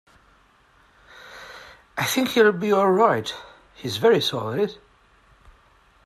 I 1.95 2.05
think 2.05 2.29
he’ll 2.29 2.51
be 2.53 2.71
all 2.71 2.91
right. 2.91 3.31
He’s 3.75 3.97
very 3.97 4.19
solid. 4.19 4.79